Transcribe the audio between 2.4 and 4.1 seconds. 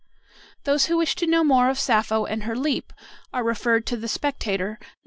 her "leap" are referred to the